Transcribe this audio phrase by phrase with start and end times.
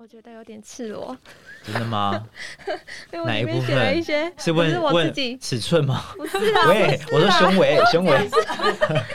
[0.00, 1.16] 我觉得有点赤裸。
[1.64, 2.24] 真的吗？
[3.26, 3.74] 哪一部分？
[3.76, 6.04] 了一些是问是我自己问尺寸吗？
[6.16, 8.30] 不是啊， 喂，我说胸围，胸围。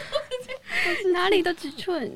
[1.13, 2.11] 哪里的尺寸？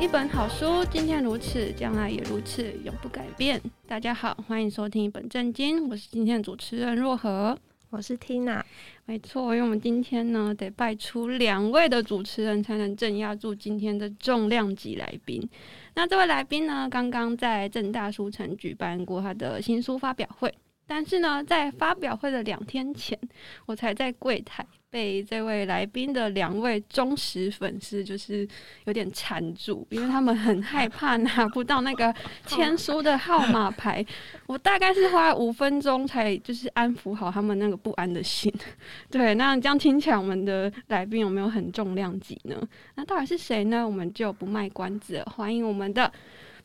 [0.00, 3.60] 一本好书，今天如此，将来也如此，永不改变。
[3.86, 7.56] 大家好，欢迎收听一本正经，我是今天的主持人若何，
[7.90, 8.62] 我是 Tina。
[9.04, 15.46] 没错，因为我们今天呢，得拜出两位的主持人，才能镇压住今天的重量级来宾。
[15.94, 20.52] 那这位来宾呢，刚刚在正大书城举办过他的新书发表会，
[20.86, 23.18] 但是呢，在发表会的两天前，
[23.66, 24.66] 我才在柜台。
[24.90, 28.46] 被这位来宾的两位忠实粉丝就是
[28.84, 32.12] 有点缠住，因为他们很害怕拿不到那个
[32.44, 34.04] 签书的号码牌。
[34.46, 38.52] 我大概是花了五分钟才就是安抚好他们那个不安的心。
[39.08, 42.60] 对，那这样听起来，我们的来宾有没有很重量级呢？
[42.96, 43.86] 那到底是谁呢？
[43.86, 46.12] 我们就不卖关子了，欢迎我们的。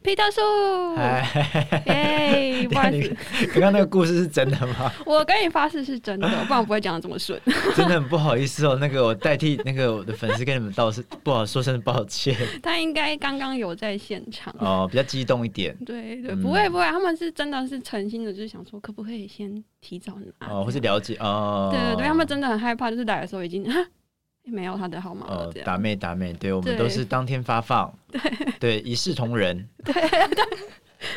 [0.02, 0.42] 皮特叔，
[1.88, 2.68] 耶！
[2.70, 3.16] 不好意思，
[3.54, 4.92] 刚刚那个故事是真的吗？
[5.06, 7.40] 我跟你发誓是真的， 不然我不会讲的这么顺。
[7.76, 12.36] 真的很不好意思哦，那个我代替那个我的粉丝跟你们道是不好说声抱歉。
[12.62, 15.76] 他应该刚刚有在现场哦，比较激动一点。
[15.86, 21.70] 对对，不会不会，他们是真的是诚心的，就是想说可不可以先提早拿哦，或是了解哦。
[21.72, 23.66] 对对对，他们真的很害怕，就是来的时候已经。
[24.46, 28.22] 没有他的号码了，打妹打妹，对，我们都是当天发放，对
[28.60, 30.46] 对，一视同仁，对 对，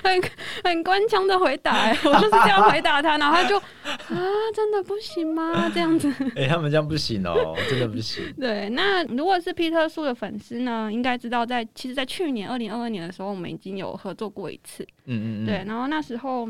[0.03, 0.23] 很
[0.65, 4.17] 很官腔的回答，哎， 我就是这样回答他，然后他就啊，
[4.55, 5.71] 真的不行吗？
[5.73, 8.25] 这样子， 哎，他们这样不行哦，真的不行。
[8.41, 16.49] 对，那如果是皮特树的粉丝呢，应该知道在其实，在去年二零二二年的时候，我们已经有合作过一次，嗯嗯嗯，对，然后那时候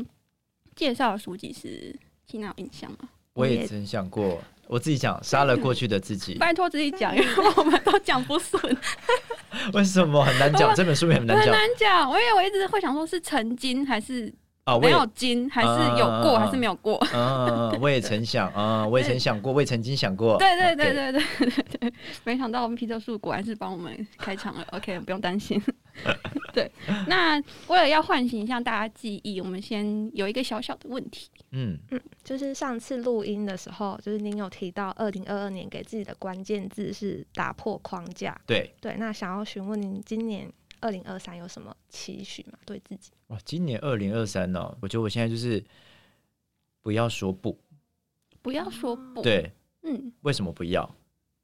[0.75, 1.93] 介绍的书籍是，
[2.25, 3.09] 听到有印象吗？
[3.33, 4.41] 我也曾想过。
[4.69, 6.35] 我自己讲，杀了过去的自己。
[6.35, 8.77] 拜托自己讲，因为我们都讲不顺。
[9.73, 10.71] 为什么很难讲？
[10.75, 11.45] 这本书也很难讲。
[11.47, 14.31] 很难讲，因为我一直会想说，是曾经还是
[14.79, 17.03] 没有经，还是有过，还是没有过？
[17.11, 20.37] 嗯，我也曾想，啊， 我也曾想过，我也曾经想过。
[20.37, 21.93] 对对对对对对，
[22.23, 24.63] 没想到我们皮特树果然是帮我们开场了。
[24.73, 25.59] OK，不用担心。
[26.59, 26.71] 对，
[27.07, 27.37] 那
[27.67, 31.29] 为了要唤醒一下大家记忆，我们先有一个小小的问题。
[31.51, 38.39] 嗯嗯，就是上次录音的时候，就是您有提到二零二二年给自己的关键字是打破框架。
[38.45, 42.59] 对对，那想要询问您今年二零二三有什么期许吗？
[42.65, 43.11] 对自己？
[43.27, 44.77] 哇，今年二零二三呢？
[44.81, 45.63] 我觉得我现在就是
[46.81, 47.57] 不要说不，
[48.41, 49.21] 不要说不。
[49.21, 49.51] 对，
[49.83, 50.95] 嗯，为什么不要？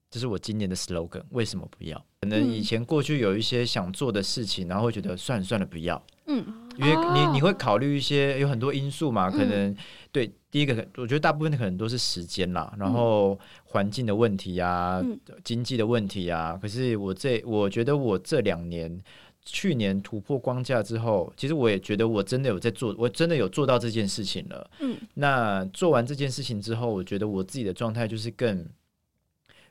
[0.09, 1.23] 这是我今年的 slogan。
[1.31, 1.97] 为什么不要？
[2.21, 6.01] 可能以前过去有一些想做的事情，然后会觉得算了算了，不要。
[6.27, 6.43] 嗯，
[6.77, 9.75] 因为你你会考虑一些有很多因素嘛，可能
[10.11, 15.03] 对第一个，我觉得大部分的可能都是时间啦，然后环境的问题啊，
[15.43, 16.57] 经济的问题啊。
[16.59, 18.99] 可是我这我觉得我这两年，
[19.43, 24.71] 去年突破框架之后，其实我也觉得我真的有在做，我真的有做到这件事情了。
[24.79, 28.65] 嗯，那做完这件事情之后，我觉得我自己的状态就是更。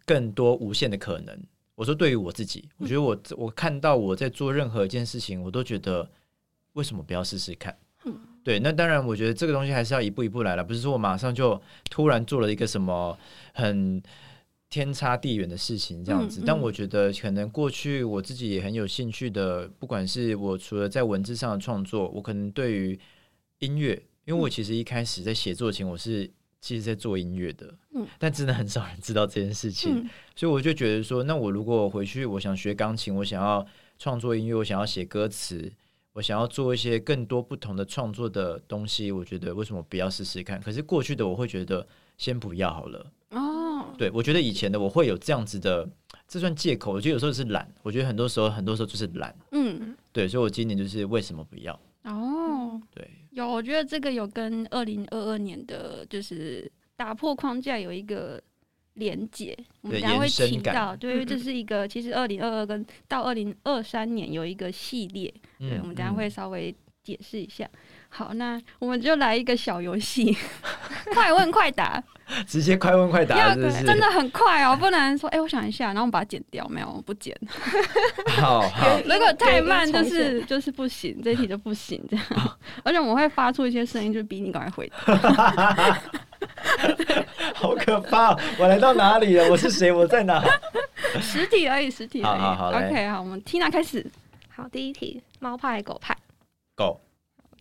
[0.07, 1.39] 更多无限的可能。
[1.77, 6.09] 我说，对于我自己，我觉得我我看到我在做任何一件事情，我都觉得
[6.75, 7.77] 为什么不要试试看？
[8.45, 11.61] 对，那当然，我觉得这个东西还是要一步一步来了，不是说我马上就
[11.91, 13.19] 突然做了一个什么
[13.55, 14.01] 很
[14.71, 16.41] 天差地远的事情这样子。
[16.47, 22.97] 但我觉得，可能过去我自己也很有兴趣的，不管是我除了在文字上的创作，我可能对于
[23.59, 26.31] 音乐，因为我其实一开始在写作前，我是。
[26.65, 33.67] 其实，在做音乐的，嗯，但真的很少人知道这件事情，嗯、所以我就觉得说，那我如果回去，我想学钢琴，我想要
[33.99, 35.71] 创作音乐，我想要写歌词，
[36.15, 40.59] 我想要做一些更多不同的创作的东西，我觉得为什么不要试试看？
[40.59, 41.87] 可是过去的我会觉得
[42.17, 43.13] 先不要好了。
[43.33, 45.87] 哦，对，我觉得以前的我会有这样子的，
[46.27, 46.95] 这算借口。
[46.95, 49.37] 我觉得有时候是懒，我觉得很多时候，很多时候就是懒。
[49.51, 51.79] 嗯，对，所以我今年就是为什么不要？
[52.05, 53.07] 哦，对。
[53.35, 58.41] 有，我觉得这个有跟二零二二年的，就是打破框架有一个
[58.95, 67.69] 连结，我们等下会提到，对，因为这是一个其实二零二二跟到二零二三年有一个系列，对，我们等下会稍微解释一下。
[68.17, 70.37] 好，那我们就来一个小游戏，
[71.13, 72.01] 快问快答，
[72.47, 73.85] 直接快问快答是不是？
[73.85, 77.37] 真的很快哦，不能说哎、欸，我想一下，然后我们把它剪掉，没有不剪。
[78.39, 82.25] 好，好，如果太慢就是就是不行，这一题就不行这样。
[82.85, 86.01] 而且我们会发出一些声音，就逼你赶快回答。
[87.53, 88.39] 好可怕！
[88.59, 89.51] 我来到哪里了？
[89.51, 89.91] 我是谁？
[89.91, 90.41] 我在哪？
[91.21, 92.41] 实体而已，实体而已。
[92.41, 94.07] 好，好，好，OK，好，我们 Tina 开始。
[94.55, 96.17] 好，第一题，猫派狗派？
[96.77, 97.01] 狗。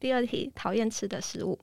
[0.03, 1.57] 第二题，讨厌吃的食物。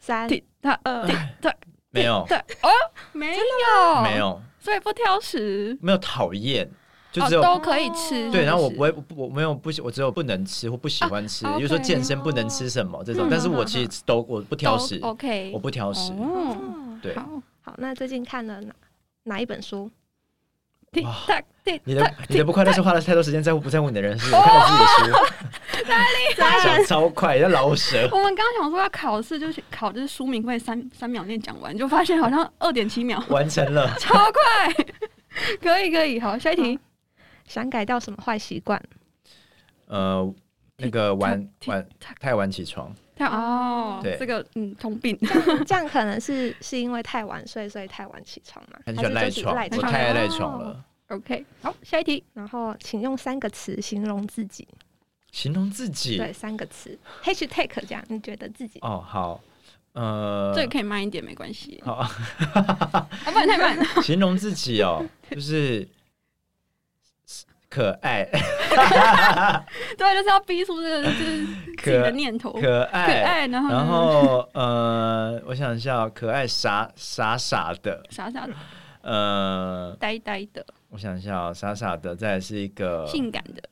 [0.00, 0.28] 三、
[0.60, 1.06] 他二、
[1.40, 1.52] 对
[1.90, 2.24] 没有。
[2.28, 2.68] 对哦，
[3.12, 5.78] 没有，没有，所以不挑食。
[5.80, 6.68] 没有讨厌，
[7.12, 8.28] 就只有都可以吃。
[8.32, 11.46] 对，然后我不会，我没有不喜，我只有不能吃或不喜欢吃。
[11.56, 14.98] 比如说健身不能吃什么这种，但是我其实都我不挑食。
[15.02, 16.12] OK，我不挑食。
[17.00, 17.14] 对，
[17.62, 18.74] 好，那最近看了哪
[19.22, 19.88] 哪一本书？
[21.04, 21.14] 哇！
[21.84, 28.08] 你的你的不快乐是花了太多时间在乎不在乎你的人，是看到自己的书，太厉害超快，要老舍。
[28.12, 34.84] 我们刚刚想说要考试，就是考就是书名会三三秒内讲完，就发现好像二点七秒完成了， 超快。
[35.60, 36.78] 可以可以，好，下一题，
[37.48, 38.80] 想改掉什么坏习惯？
[39.88, 40.32] 呃，
[40.76, 41.84] 那个晚晚
[42.20, 42.94] 太晚起床。
[43.16, 45.18] 太哦，对，这个嗯通病，
[45.66, 48.78] 这样 可能是是因为太晚睡，所以太晚起床嘛？
[48.84, 50.84] 很喜欢赖床，我太爱赖床了。
[51.08, 54.68] OK，好，下一题，然后请用三个词形容自己。
[55.32, 56.18] 形容自己？
[56.18, 58.78] 对，三个词，Hashtag 这样，你觉得自己？
[58.80, 59.40] 哦，好，
[59.92, 61.82] 呃，这个可以慢一点，没关系。
[61.84, 62.08] 好，啊，
[63.24, 63.78] 不然太慢。
[64.04, 65.88] 形容自己哦，就是。
[67.76, 68.24] 可爱，
[69.98, 71.46] 对，就是要逼出这个就是
[71.76, 72.50] 自己的念头。
[72.54, 78.54] 可爱，可爱，然后然后呃，我想一下，可爱，傻傻傻的，傻傻的，
[79.02, 80.64] 呃，呆呆的。
[80.88, 83.62] 我想一下，傻傻的，再来是一个性感的，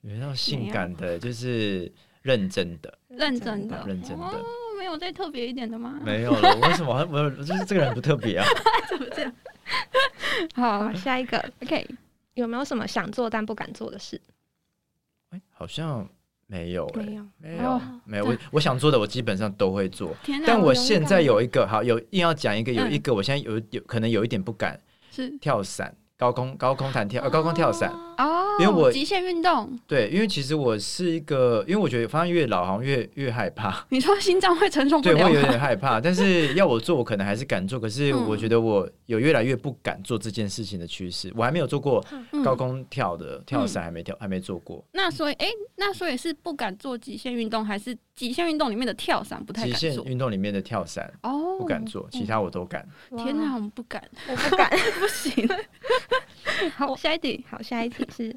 [0.00, 1.92] 有那种性感的，就是
[2.22, 4.42] 认真的，认真的，认真的。
[4.78, 6.00] 没有再特别一点的吗？
[6.02, 7.06] 没有了，为什么？
[7.12, 8.46] 我就是这个人不特别啊？
[8.88, 9.32] 怎么这样？
[10.54, 11.86] 好，下一个，OK。
[12.34, 14.20] 有没有什么想做但不敢做的事？
[15.30, 16.08] 欸、好像
[16.46, 18.24] 没有、欸，没有，没有，哦、没有。
[18.24, 20.12] 我我想做的，我基本上都会做。
[20.46, 24.80] 但我现在有一个，好，有硬要讲一个，有一个，我现在有有可能有一点不敢，
[25.10, 25.94] 是跳伞。
[26.20, 33.82] 高空高空弹跳，呃，高空跳伞哦，因为我极限运动，对，因为其实我是一个，因为我觉得发现越老好像越越害怕。
[33.88, 35.14] 你说心脏会承受不了？
[35.14, 35.98] 对，会有点害怕。
[36.04, 37.80] 但是要我做，我可能还是敢做。
[37.80, 41.32] 可是我觉得我有越来越不敢做这件事情的趋势。
[41.34, 42.04] 我还没有做过
[42.44, 44.84] 高空跳的、嗯、跳伞，还没跳，还没做过。
[44.92, 49.78] 那所以，哎、欸，那所以是不敢做极限运动，还是极限运动里面的跳伞不太敢做？
[49.78, 52.86] 极限运动里面的跳伞哦，不敢做，其他我都敢。
[53.16, 54.68] 天哪，我们不敢，我不敢，
[55.00, 55.48] 不行。
[56.76, 57.42] 好，下一题。
[57.48, 58.36] 好，下一题是：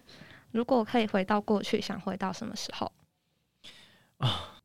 [0.52, 2.90] 如果可以回到过去，想回到什么时候？
[4.20, 4.58] 啊，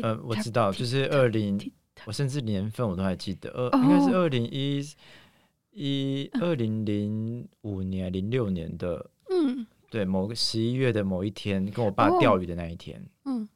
[0.00, 1.60] 呃，我知道，就是二零，
[2.06, 4.82] 我甚至年份我都还记得，二应该是二零一
[5.72, 13.46] 一二零零五年、零六年的，嗯，对，某个十一月的某一天，跟我爸钓鱼的那一天，嗯，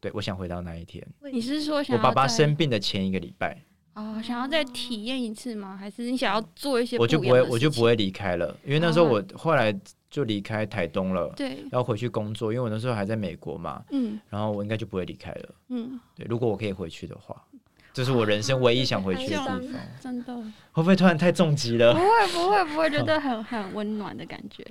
[0.00, 1.06] 对，我想回到那一天。
[1.32, 3.62] 你是说想我爸爸生病的前一个礼拜？
[3.94, 5.76] 哦，想要再体验一次吗？
[5.76, 6.96] 还是你想要做一些？
[6.98, 9.76] 我就不会，我就不会离开了，因为那时候我后来
[10.08, 17.44] 就离开台东了，对，然后回去工作，因为我那时候还在美国嘛，嗯，然后我应该就不会离开了，嗯，对，如果我可以回去的话，
[17.92, 19.60] 这是我人生唯一想回去的地方，
[20.00, 20.36] 真的。
[20.70, 21.92] 会不会突然太重疾了？
[21.92, 24.64] 不会，不会，不会，觉得 很很温暖的感觉。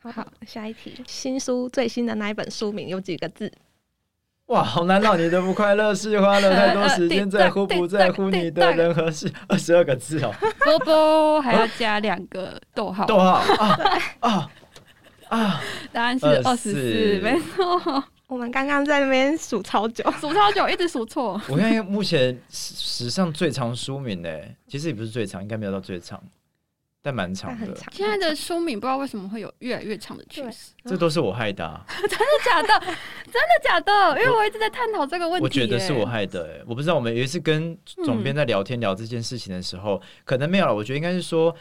[0.00, 3.50] 好，下一题，新书最新的那一本书名有几个字？
[4.46, 9.32] 哇，好难道你的不快乐是花了太多时间在乎不 在乎你的人和事？
[9.48, 10.30] 二十二个字哦，
[10.64, 13.06] 不不，还要加两个逗号。
[13.06, 13.78] 逗号啊
[14.20, 14.50] 啊
[15.30, 15.60] 啊！
[15.92, 18.04] 答案是二十四，没错。
[18.26, 21.40] 我们刚刚在那边数超久，数超久，一直数错。
[21.48, 24.28] 我看目前史上最长书名呢，
[24.68, 26.22] 其实也不是最长，应该没有到最长。
[27.04, 27.76] 但蛮长的。
[27.92, 31.62] 现在的书名不知道为什么会有越来越长的趋势，这都是我害的。
[31.62, 31.84] 啊。
[32.00, 32.80] 真的假的？
[33.30, 34.18] 真的假的？
[34.22, 35.44] 因为我一直在探讨这个问题。
[35.44, 36.94] 我觉得是我害的，哎，我不知道。
[36.94, 40.74] 我们有一次跟总编在聊天聊这件事情的时候，可能没有了。
[40.74, 41.54] 我觉得应该是说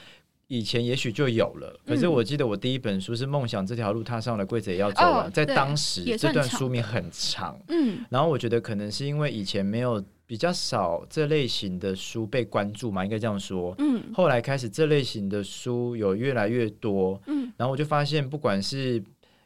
[0.47, 10.01] 以前也许就有了，可是我记得我第一本书是《梦想这条路踏上了，规则也要走完》，在当时这段书名很长，嗯，然后我觉得可能是因为以前没有。
[10.33, 13.75] 比较少这类型的书被关注嘛，应该这样说。
[13.77, 17.21] 嗯，后来开始这类型的书有越来越多。
[17.27, 18.99] 嗯，然后我就发现，不管是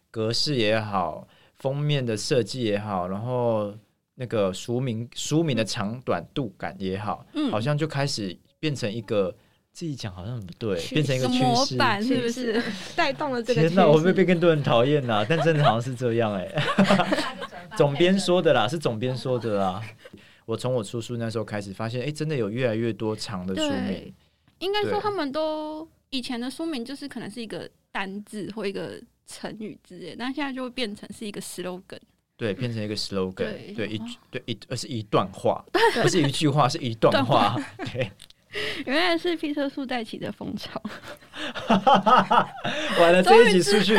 [0.10, 1.28] 格式也好，
[1.58, 3.76] 封面的设计也好，然后
[4.16, 9.36] 那个书名书名的长短度感也好，嗯，好像就开始变成一个
[9.74, 12.64] 自己讲好像不对，变成一个趋势，是不是
[12.96, 13.60] 带动了这个？
[13.60, 15.26] 天哪，我会不会被更多人讨厌呐？
[15.28, 16.64] 但真的好像是这样哎、欸。
[17.76, 19.82] 总编说的啦，是总编说的啦。
[20.48, 24.14] 我从我出书那时候开始，发现哎、欸，真的有越来越多长的书名。
[24.60, 32.00] 应该说，他们都以前的书名就是可能是一个单字或一个成语之类，但现在就会变成是一个 slogan。
[32.38, 33.74] 对，变成一个 slogan 对。
[33.76, 35.66] 对，一句对一而是一段话，
[36.02, 37.60] 不是一句话，是一段话。
[37.92, 38.10] 对，
[38.88, 40.82] 原来是皮特树带起的风潮。
[43.00, 43.98] 完了，这一集出去，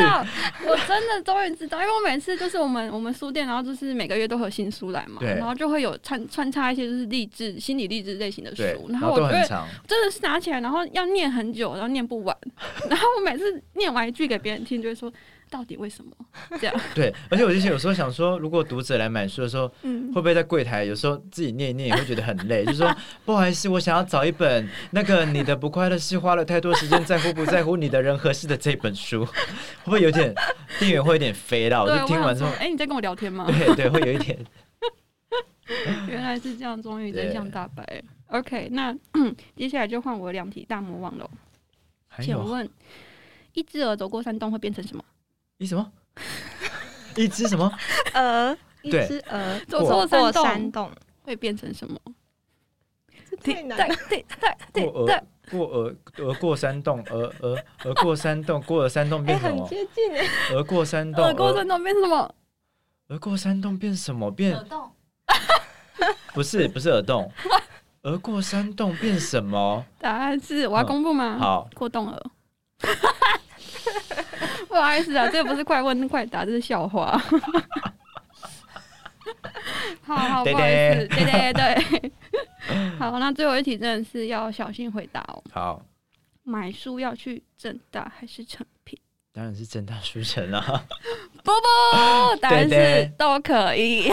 [0.69, 9.47] 我真的终于知道，因为我每次就是我们 我们书店，然后就是每个月都会有新书来嘛，然后就会有穿穿插一些就是励志、心理励志类型的书，然后我觉得
[9.87, 12.35] 真的是拿起来，然后要念很久，然后念不完，
[12.89, 15.11] 然后我每次念完一句给别人听，就会说。
[15.49, 16.11] 到底为什么
[16.59, 16.81] 这样？
[16.93, 22.63] 对，而且我之前有时候想说，如果读者来买书的时候，嗯、会不会在柜台有时候自己念一念也会觉得很累？
[22.69, 29.25] 就是说，不好意思，我想要找一本那个你的不快乐是花了太多时间在乎不在乎你的人合适的这本书，
[29.83, 30.33] 会不会有点
[30.79, 31.83] 店员会有点飞到？
[31.83, 33.45] 我就听完之后，哎、欸，你在跟我聊天吗？
[33.47, 34.37] 对对，会有一点。
[36.07, 38.03] 原来是这样，终于真相大白。
[38.27, 38.95] OK，那
[39.55, 41.29] 接下来就换我两题大魔王喽。
[42.21, 42.67] 请问，
[43.53, 45.03] 一只鹅走过山洞会变成什么？
[45.59, 45.91] 一什么？
[47.15, 47.69] 一只什么？
[48.15, 48.57] 鹅？
[48.81, 50.89] 一只鹅走 过山洞
[51.23, 51.99] 会变成什么？
[53.43, 53.95] 太难了。
[54.09, 59.65] 对对对过鹅过鹅鹅过山洞，鹅鹅鹅过山洞，过了山洞变什么？
[59.67, 60.25] 很接近哎。
[60.53, 62.35] 鹅过山洞，鹅过山洞变什么？
[63.09, 64.31] 鹅过山洞变什么？
[64.31, 64.57] 变？
[66.33, 67.29] 不是不是耳洞。
[68.03, 69.85] 鹅过山洞变什么？
[69.99, 71.37] 答案是我要公布吗？
[71.37, 72.31] 好，过洞鹅。
[74.79, 77.21] 不好意思啊， 这个不是快问快答，这是笑话。
[80.01, 82.11] 好好，不好意思，对对对。
[82.97, 85.43] 好，那最后一题真的是要小心回答哦。
[85.53, 85.81] 好，
[86.43, 88.97] 买书要去正大还是诚品？
[89.33, 90.85] 当然是正大书城啊。
[91.43, 94.09] 不不，答案是都可以。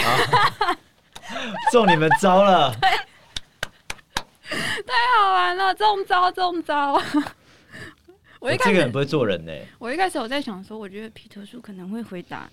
[1.70, 2.90] 中你们招了，太
[5.16, 7.00] 好玩了，中招中招。
[8.46, 9.52] 我一开始、欸、这个人不会做人呢。
[9.78, 12.48] 我一开始我在想说，我觉得皮特叔可能会回答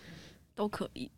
[0.56, 1.10] 都可以，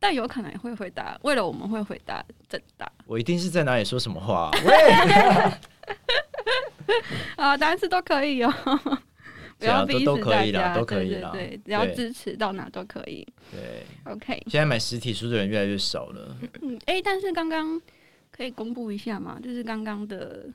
[0.00, 2.90] 但有可能也会回答为了我们会回答正答。
[3.06, 4.58] 我一定是在哪里说什么话、啊？
[4.66, 4.92] 喂，
[7.36, 8.52] 啊，答案是都可以哦，
[9.58, 13.26] 不要逼死大家，都可以啦，都可以啦，对，只要支持到哪都可以。
[13.52, 14.42] 对，OK。
[14.48, 16.36] 现在买实体书的人越来越少了。
[16.62, 17.80] 嗯，哎、欸，但是刚刚
[18.32, 19.38] 可以公布一下嘛？
[19.40, 20.46] 就是刚刚的。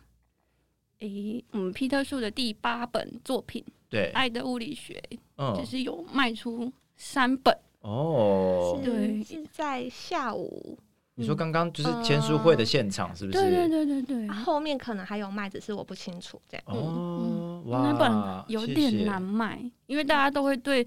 [1.00, 5.02] 诶、我们，皮特树的第八本作品，对，《爱的物理学》，
[5.38, 10.78] 嗯，就是有卖出三本哦，对，是在下午。
[11.16, 13.38] 你说刚刚就是签书会的现场，是不是？
[13.38, 16.64] 对对对对对，后面可能还有卖，只是我不清楚这样。
[16.68, 20.86] 哦，哇，那本有点难卖，谢谢，因为大家都会对。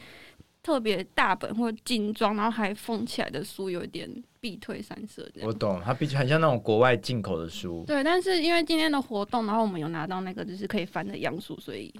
[0.63, 4.09] 特别大本或精装，然后还封起来的书，有点
[4.41, 5.29] 避退三舍。
[5.43, 7.85] 我懂，它毕竟很像那种国外进口的书。
[7.87, 11.93] 对，但是因为今天的活动，然后我们有拿到那个就是可以翻的样书，所以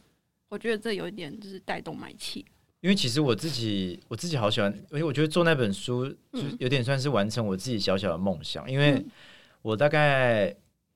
[0.49, 2.45] 我觉得这有一点就是带动买气。
[2.81, 9.05] 因为其实我自己，我自己好喜欢，因为我觉得做那本书就有点算是完成我自己小小的梦想，因为
[9.63, 10.55] 我大概。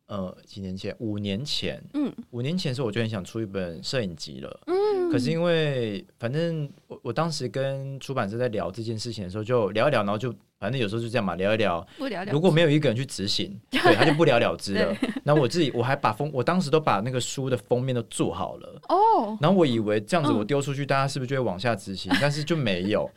[0.08, 14.96] 呃，几年前，五年前，嗯，五年前的时候，我就很想出一本摄影集了，嗯，可是因为反正我我当时跟出版社在聊这件事情的时候，就聊一聊，然后就反正有时候就这样嘛，聊一聊，不如果没有一个人去执行， 对，他就不了了之了。
[15.24, 22.12] 然后我自己我还把封，我当时都把那个书的封面都做好了，哦，然后我以为这样子我丢出去，大家是不是就会往下执行？
[22.22, 23.10] 但是就没有。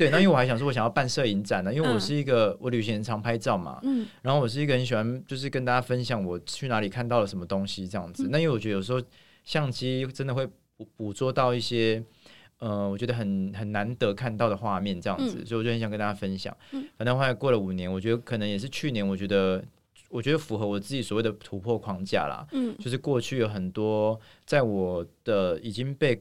[0.00, 8.26] 对，那因为我还想说，我想要办摄影展呢，因为我是一个、嗯、我旅行常拍照嘛，嗯，然后我是一个很喜欢就是跟大家分享我去哪里看到了什么东西这样子。
[8.26, 9.02] 嗯、那因为我觉得有时候
[9.44, 10.46] 相机真的会
[10.78, 12.02] 捕捕捉到一些
[12.60, 16.56] 呃，我觉得很很难得看到的画面这样子，嗯、所以我就很想跟大家分享。
[16.72, 19.62] 嗯、反正后来过了五年，我觉得可能也是去年，我觉得
[20.08, 26.18] 我觉得符合我自己所谓的突破框架啦，嗯，就是过去有很多在我的已经被。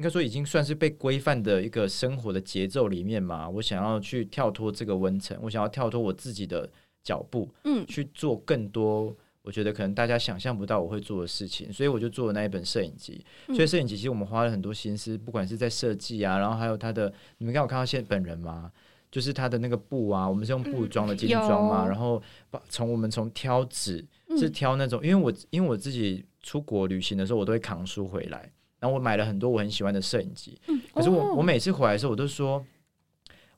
[0.00, 6.66] 应该说已经算是被规范的一个生活的节奏里面嘛，我想要去跳脱这个温层，我想要跳脱我自己的
[7.04, 13.22] 脚步，嗯，去做更多我觉得可能大家想象不到我会做的事情，所以我就做了那一本摄影集。
[13.48, 18.72] 所以摄影集其实我们花了很多心思，不管是在设计啊，然后还有它的，你们刚有看到现本人吗？
[19.10, 24.02] 就是它的那个布啊，我们是用布装的精装嘛，然后把从我们从挑纸
[24.38, 28.50] 是挑那种，因为我因为我自己出国旅行的时候，我都会扛书回来。
[28.80, 32.64] 然后我买了很多我很喜欢的摄影机，嗯、可是我、哦、我每次回来的时候，我都说，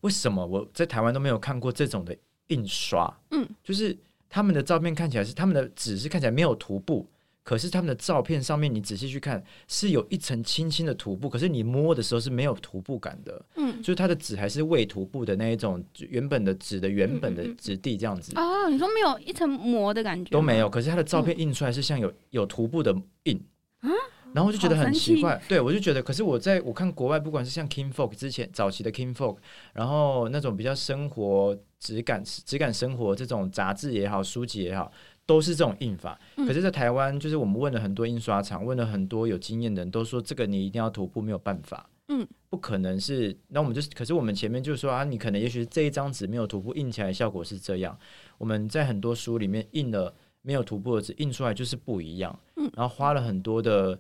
[0.01, 2.17] 为什么我在台湾都没有看过这种的
[2.49, 3.09] 印刷？
[3.31, 3.97] 嗯，就是
[4.29, 7.09] 他们的照片看起来是他们的纸是看起来没有涂布，
[7.45, 13.45] 可是他们的照片上面你仔细去看是有一层轻轻的涂布，可是你摸的时候是没有涂布感的。
[13.55, 18.33] 嗯，就是它的纸还是未涂布的那一种原本的纸的原本的质地这样子。
[18.35, 23.41] 哦，你说没有一层膜的感觉都没有，可是它的照片印出来是像有有涂布的印
[23.81, 23.91] 啊。
[24.35, 29.37] 然后我就觉得很奇怪，对，我就觉得，可是我在我看国外，不管是像 King Folk 之前早期的 King Folk，
[29.73, 34.91] 然后那种比较生活质感、质感生活这种杂志也好、书籍也好，
[35.27, 36.19] 都是这种印法。
[36.37, 41.89] 可是，在台湾，就是我们问了很多印刷厂，问了很多有经验的人，都说这个你一定要涂布，没有办法。
[42.09, 43.37] 嗯，不可能是。
[43.49, 47.97] 那我们就是，可是我们前面就说啊，你可能也许这一张纸没有涂布，印起来效果是这样。
[48.39, 52.39] 我们在很多书里面印了没有涂布的纸，印出来就是不一样。
[52.57, 53.99] 嗯，然后花了很多的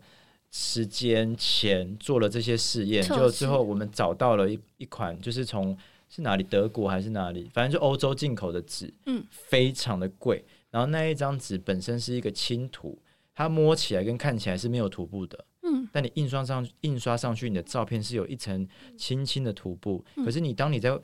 [0.52, 5.76] 时间钱做了这些试验，就最后我们找到了一一款，就是从
[6.10, 10.44] 是哪里德国还是哪里，反正就欧洲进口的纸，嗯，非常的贵。
[10.70, 12.98] 然后那一张纸本身是一个轻涂，
[13.34, 15.42] 它摸起来跟看起来是没有涂布的。
[15.62, 20.04] 嗯，但你印刷上印刷上去，你的照片是有一层轻轻的涂布。
[20.16, 20.98] 嗯、可是你当你在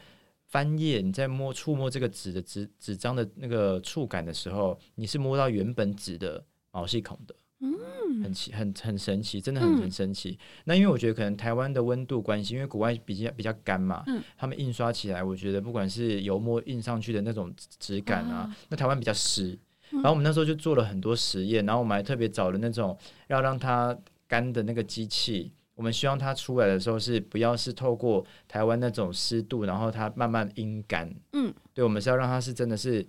[0.48, 7.34] 翻页，你在摸触摸这个纸的纸纸张的那个触感的时候，你是摸到原本纸的毛细孔的。
[7.60, 10.30] 嗯，很奇很很神奇，真的很很神奇。
[10.30, 19.58] 嗯、那因为我觉得可能台湾的温度关系，因为国外比较比较干嘛，嗯，他们印刷起来，我觉得不管是油墨印上去的那种质感啊，啊那台湾比较湿。
[19.90, 22.96] 然后我们那时候就做了很多实验，然后我们还特别找了那种
[23.28, 23.96] 要让它
[24.26, 31.10] 干的那个机器，我们希望它出来的时候是不要是透过台湾那种湿度，然后它慢慢阴干。
[31.32, 33.04] 嗯，对，我们是要让它是真的是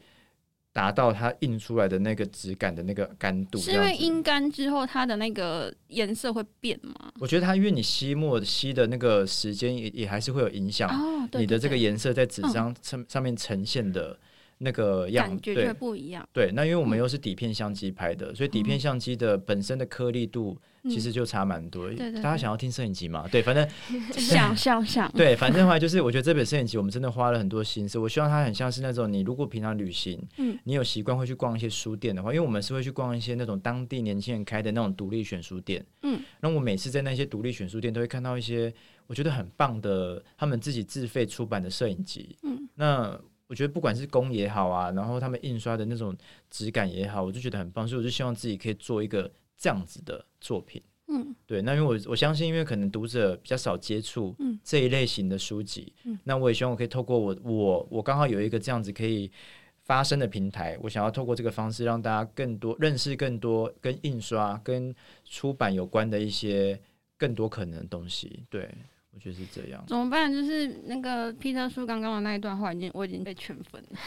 [0.73, 3.57] 达到它印出来的那个质感的那个干度。
[3.59, 7.11] 是因为阴干之后它的那个颜色会变吗？
[7.19, 10.89] 我觉得它因为你吸墨吸的那个时间也也还是会有影响，
[11.33, 14.17] 你的这个颜色在纸张上上面呈现的。
[14.61, 16.27] 那个样感觉就不一样。
[16.33, 21.89] 对，那因为我们又是底片相机拍的，嗯、所以底片相机的本身的颗粒度其实就差蛮多。
[21.89, 23.27] 嗯、大家想要听摄影集吗？
[23.31, 23.67] 对，反正
[24.11, 25.11] 想 想想。
[25.17, 27.97] 对，反正的话就是，我觉得这本摄影集我们真的花了很多心思。
[27.97, 38.73] 我希望它很像是那种你如果平常旅行，嗯，你有习惯会去逛一些书店的话，因为我们是会去逛一些那种当地年轻人开的那种独立选书店，嗯，那我每次在那些独立选书店都会看到一些
[39.07, 43.19] 我觉得很棒的他们自己自费出版的摄影集，嗯，那。
[43.49, 46.15] 我觉得不管是工也好啊，然后他们印刷的那种
[46.51, 49.27] 质感也好，我就觉得很棒，所以我就希望自己可以做一个
[49.59, 50.81] 这样子的作品。
[51.09, 51.61] 嗯，对。
[51.61, 59.29] 那因为我我相信，因为可能读者比较少接触这一类型的书籍，嗯，那我也希望我可以透过我我我刚好有一个这样子可以
[59.83, 64.95] 发声的平台，我想要透过这个方式让大家更多认识更多跟印刷跟
[65.25, 66.79] 出版有关的一些
[67.17, 68.45] 更多可能的东西。
[68.49, 68.69] 对。
[69.19, 70.31] 我觉得是这样，怎么办？
[70.31, 73.99] 就是那个皮特叔刚刚的那一段话，已经我已经被圈粉了，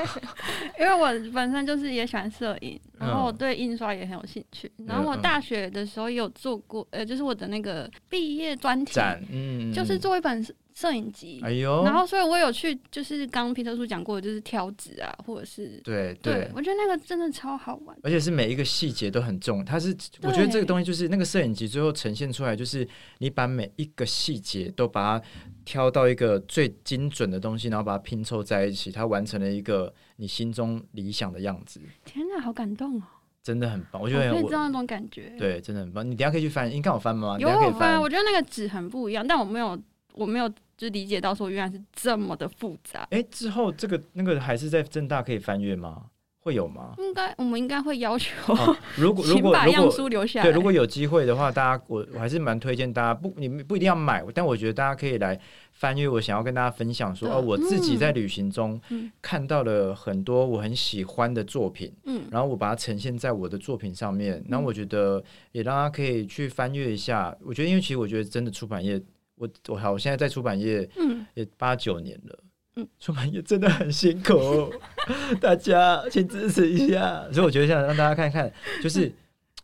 [0.80, 8.92] 因为我本身就是也喜欢摄影，然后我对印刷也很有兴趣，然后我大学的时候也有做过，呃，就是我的那个毕业专题，
[9.30, 10.42] 嗯，就是做一本。
[10.74, 19.64] 摄影集，哎呦，然后所以我有去，就是刚刚皮特叔讲过的，就是挑纸啊，或者是对对，对，我觉得那个真的超好玩，而且是每一个细节都很重。
[19.64, 22.86] 它是我觉得这个东西就是那个摄影集最后呈现出来，就是
[23.18, 25.26] 你把每一个细节都把它
[25.64, 31.80] 挑到一个最精准的东西，然后把它拼凑在一起，它完成了一个你心中理想的样子。
[32.04, 33.02] 天哪，好感动哦！
[33.44, 35.32] 真的很棒，我觉得我可以知道那种感觉。
[35.38, 36.04] 对，真的很棒。
[36.04, 37.36] 你等下可以去翻，你看我翻吗？
[37.38, 39.80] 有我翻，我觉得那个纸很不一样，但我没有，
[40.14, 40.52] 我没有。
[40.76, 43.00] 就理解到说原来是这么的复杂。
[43.10, 46.06] 哎、欸，之后这个那个还是在正大可以翻阅吗？
[46.40, 46.92] 会有吗？
[46.98, 48.78] 应该我们应该会要求、啊。
[48.96, 55.40] 如果 如果把样书留下来，对，如果有机会的话，大家我我还是蛮推荐大家不，你们不一定要买，但我觉得大家可以来
[55.72, 56.06] 翻阅。
[56.06, 58.78] 我想要跟大家分享说，哦，我自己在旅行中
[59.22, 67.34] 看到了很多我很喜欢的作品，嗯，然后我把它呈现在我的作品上面，然后我觉得也让大家可以去翻阅一下。
[67.40, 69.02] 我觉得，因为其实我觉得真的出版业。
[69.36, 70.88] 我我好，我现在在出版业，
[71.34, 72.38] 也八九年了，
[72.76, 74.72] 嗯，出版业真的很辛苦，
[75.40, 77.26] 大家请支持一下。
[77.32, 79.12] 所以我觉得想让大家看看，就是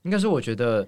[0.03, 0.87] 应该说，我觉得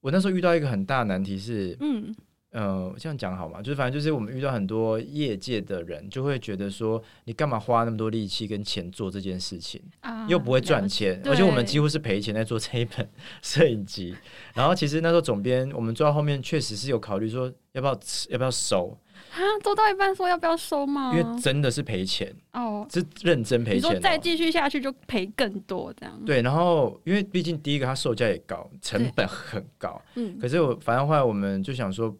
[0.00, 2.14] 我那时候遇到一个很大的难题是，嗯。
[2.52, 3.62] 呃，这样讲好吗？
[3.62, 13.08] 就是反正就是我们遇到很多业界的人，就会觉得说，你干嘛花那么多力气跟钱做这件事情，啊、又不会赚钱，而且我们几乎是赔钱在做这一本
[13.40, 14.14] 摄影集。
[14.54, 18.94] 然后其实那时候总编，我们做到后面确实是有考虑说，要不要要不要收
[19.32, 19.40] 啊？
[19.62, 21.16] 做到一半说要不要收吗？
[21.16, 23.90] 因为真的是赔钱哦，是认真赔钱。
[23.90, 26.20] 你说再继续下去就赔更多这样？
[26.26, 32.14] 对，然后因为毕竟第一个它售价也高，成本很高，嗯，可是我反正后来我们就想说。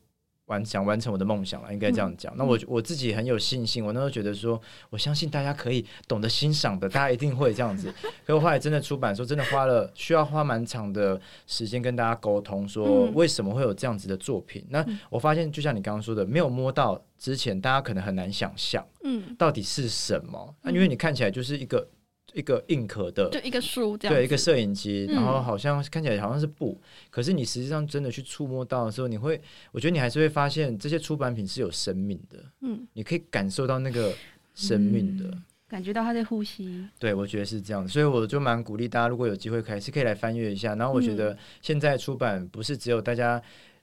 [0.53, 2.33] 完想完成我的梦想了，应该这样讲。
[2.35, 4.61] 嗯、那我我自己很有信心，我那时候觉得说，
[4.91, 7.93] 我相信大家可以懂得欣赏的，大家一定会这样子。
[8.27, 14.62] 可我后来真的出版的时候，真的花了需要花蛮长的时间跟大家沟通，说为什么会有这样子的作品。
[14.62, 20.55] 嗯、那我发现，就像你刚刚说的，没有摸到之前，大家可能很难想象，嗯，到底是什么？
[20.62, 21.88] 那、嗯、因为你看起来就是一个。
[22.35, 29.40] 一个硬壳的，就一个书这样，对，一个摄影机，然后好像看起来好像是布，嗯、可是你实际上真的去触摸到的时候，你会，
[29.71, 34.12] 我觉得你还是会发现这些出版品是有生命的，嗯，你可以感受到那个
[34.55, 35.25] 生命的。
[35.25, 36.87] 嗯、感觉到他在呼吸。
[36.99, 40.75] 对，我觉得是这样，所以我就蛮鼓励大家，如果有机会，还是可以来翻阅一下。
[40.75, 43.42] 然后我觉得现在出版不是只有大家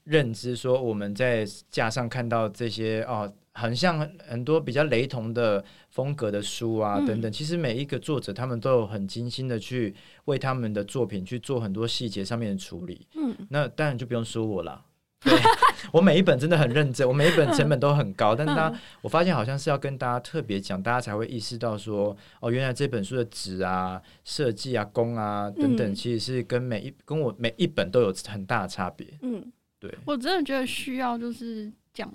[0.10, 3.32] 认知说我们在架上看到这些哦。
[3.52, 7.30] 很像很多比较雷同的风格的书啊，等等。
[7.30, 9.94] 其实每一个作者他们都有很精心的去
[10.26, 13.06] 为他们的作品去做很多细节上面的处理。
[13.16, 14.86] 嗯，那当然就不用说我了。
[15.22, 15.34] 对，
[15.92, 18.34] 我每一本真的很认真，我每一本成本都很高。
[18.34, 29.06] 但是他，我发现好像是要跟大家特别讲，大家才会意识到说，哦，原来这本书的纸啊、设计啊、工啊等等，其实是跟每一跟我每一本都有很大的差别。
[29.22, 32.12] 嗯，对，我真的觉得需要就是讲。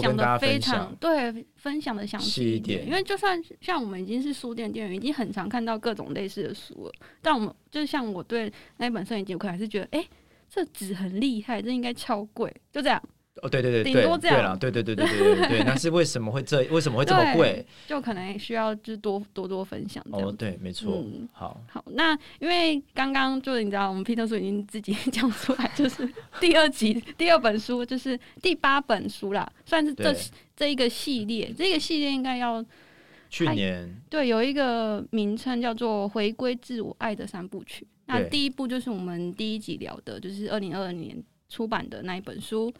[0.00, 10.08] 讲的非常对，分享的详细一点，因为就算像我们已经是书店店员，已经很常看到各种类似的书了，但我们就像我对那本摄影集，我可能还是觉得，哎、欸，
[10.48, 13.02] 这纸很厉害，这应该超贵，就这样。
[13.40, 16.62] 哦，对对对，顶多这样了，对对对对对对对，那是为什么会这？
[16.64, 17.64] 为什么会这么贵？
[17.86, 20.04] 就可能需要就多多多分享。
[20.10, 21.02] 哦，对，没错。
[21.02, 26.06] 嗯、好，好，那因为刚刚就是你知道，我们 Peter 叔已经自己讲出来，就是
[26.40, 30.14] 第二集第二本书，就是第八本书啦，算是这
[30.54, 32.62] 这一个系列，这个系列应该要
[33.30, 37.84] 去年对有一个名称叫做《回归自我爱的三部曲》。
[38.04, 41.16] 那第一部就是我们第一集聊的，就是二零二二年
[41.48, 42.70] 出版的那一本书。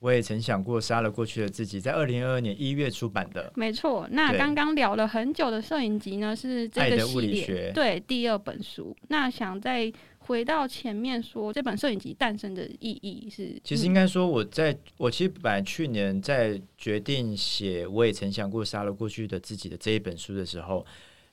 [0.00, 3.52] 我也曾想过杀了过去的自己，在二零二二年一月出版的。
[3.54, 8.96] 没错，那刚刚聊了很久的摄影集呢，是这个系列，爱的物理学，对，第二本书。
[9.08, 13.60] 那想再回到前面说，这本摄影集诞生的意义是？
[13.62, 20.86] 其实应该说，我在我其实本来去年在决定写，我也曾想过杀了过去的自己的这一本书的时候，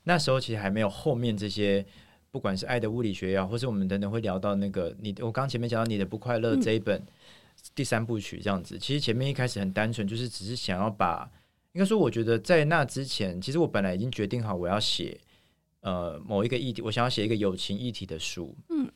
[0.03, 1.85] 那时候其实还没有后面这些，
[2.31, 6.99] 不管是爱的物理学也好，或是我们等等会聊到那个你，我刚前面讲到你的不快乐这一本。
[6.99, 7.07] 嗯
[7.77, 11.29] 第三部曲这样子，其实前面一开始很单纯，就是只是想要把，
[11.73, 15.15] 应该说，我觉得在那之前，其实我本来已经决定好我要写
[15.81, 18.89] 呃某一个议题，我想要写一个友情议题的书，嗯，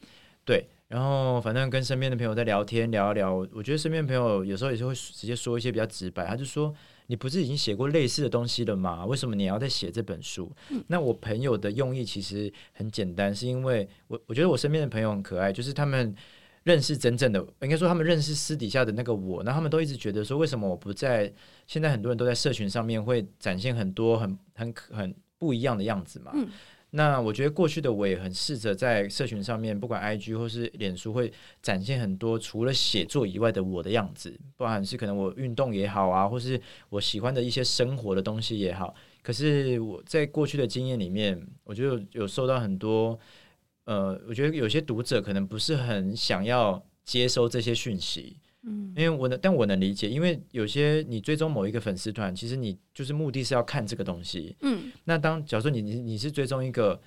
[0.44, 6.74] 对，然后反正跟身边的朋友在聊天聊一聊，我觉得身边朋友有时候也是会直接说一些比较直白，他就说
[7.06, 9.06] 你不是已经写过类似的东西了吗？
[9.06, 10.52] 为什么你要再写这本书？
[10.70, 16.16] 嗯，那我朋友的用意其实很简单，是因为我我觉得我身边的朋友很可爱，就是他们。
[16.64, 21.32] 认识真正的，应该说他们认识私底下的那个我，那他们都一直觉得说，为什么我不在？
[21.66, 26.32] 现在很多人都在社群上面会展现很多很很很不一样的样子嘛。
[26.36, 26.48] 嗯。
[26.94, 38.94] 那我觉得过去的我也很试着在社群上面，不管 IG 或是脸书，会展现很多除了写作以外的我的样子，不管是可能我运动也好啊，或是我喜欢的一些生活的东西也好。
[39.24, 43.18] 可是我在过去的经验里面，我觉得有受到很多。
[43.86, 57.00] 呃，我觉得有些读者可能不是很想要接收这些讯息，嗯，因为我能，但我能理解，因为有些你追踪某一个粉丝团，其实你就是目的是要看这个东西，嗯，那当假如说你你你是追踪一个。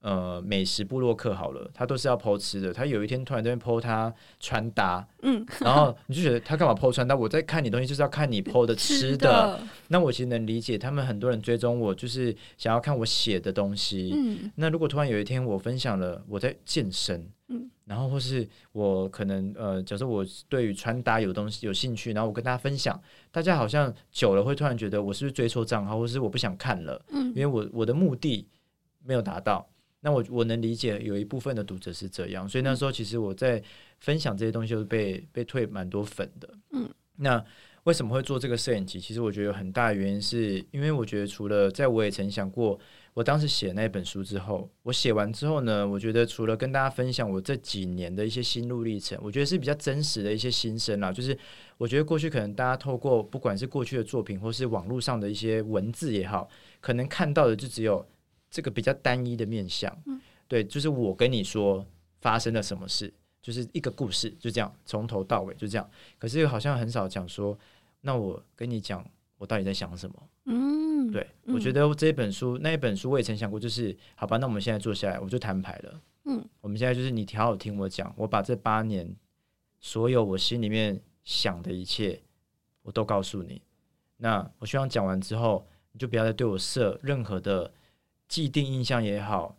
[0.00, 2.72] 呃，美食部落客好了，他都是要 po 吃的。
[2.72, 7.14] 他有一天突然在 po 他穿搭，嗯，然后你就觉得他干嘛 po 穿搭？
[7.14, 9.10] 我在看你东西，就是要看你 po 的吃的。
[9.10, 9.60] 吃的。
[9.88, 14.10] 那我其实能理解，他们很多人追踪我，就是想要看我写的东西。
[14.14, 22.98] 嗯，那如果突然有一天我分享了我在健身，嗯，然后或是我可能呃，假设我对于穿搭有东西有兴趣，然后我跟大家分享，
[23.30, 28.48] 大家好像久了会突然觉得我是不是追错账号，或是我不想看了，嗯，因为我我的目的
[29.04, 29.68] 没有达到。
[30.02, 33.62] 那我我能理解有一部分的读者是这样，所以那时候其实我在
[33.98, 36.48] 分享这些东西，就是被被退蛮多粉的。
[36.72, 37.44] 嗯，那
[37.84, 38.98] 为什么会做这个摄影集？
[38.98, 42.78] 其实我觉得有很大的原因是因为我觉得除了在我也曾想过，
[43.12, 51.12] 我当时写那本书之后，我写完之后呢，我觉得除了跟大家分享我这几年的一些心路历程，我觉得是比较真实的一些心声啦。
[51.12, 51.36] 就是
[51.76, 56.48] 我觉得过去可能大家透过不管是过去的作品，或是网络上的一些文字也好，
[56.80, 58.06] 可能看到的就只有。
[58.50, 61.86] 这个比较单一的面向，嗯，对，就是我跟你说
[62.20, 65.88] 发生了什么事，就是一个故事，就这样从头到尾就这样。
[66.18, 67.56] 可是好像很少讲说，
[68.00, 69.08] 那我跟你讲，
[69.38, 70.28] 我到底在想什么？
[70.46, 76.00] 嗯，对，我觉得这本书那一本书我也曾想过，就是好吧，那我们现在坐下来，我就摊牌了。
[76.24, 79.08] 嗯，我们现在就是你好好听我讲，我把这八年
[79.78, 82.20] 所有我心里面想的一切，
[82.82, 83.62] 我都告诉你。
[84.16, 87.72] 那我希望讲完之后，你就不要再对我设任何的。
[88.30, 89.56] 既定印象也好，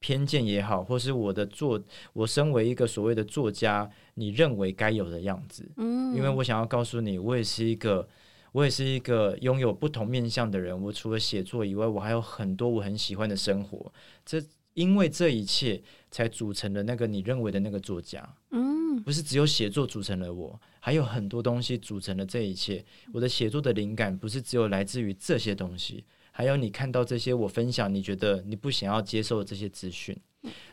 [0.00, 1.80] 偏见也好，或是我的作，
[2.12, 8.08] 我身为一个所谓的作家，你认为该有的样子，嗯，因为我想要告诉你，我也是一个，
[8.50, 10.78] 我也是一个拥有不同面向的人。
[10.82, 13.92] 我除了写作以外，我还有很多我很喜欢的生活。
[14.26, 14.42] 这
[14.74, 22.84] 因为这一切才组成了那个你认为的那个作家，嗯，不是只有写作组成了我，还有很多东西组成了这一切。
[23.12, 26.04] 我的写作的灵感不是只有来自于这些东西。
[26.32, 30.16] 还有你看到这些我分享，你觉得你不想要接受的这些资讯。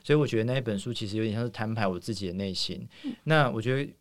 [0.04, 2.88] 所以我觉得那一本书其实有点像是摊牌我自己的内心。
[3.26, 3.92] 那我觉得，